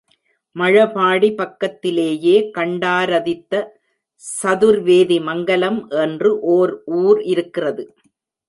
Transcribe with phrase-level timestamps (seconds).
[0.55, 3.53] மழபாடி பக்கத்திலேயே கண்டாரதித்த
[4.23, 7.85] சதுர்வேதி மங்கலம் என்று ஓர் ஊர் இருக்கிறது.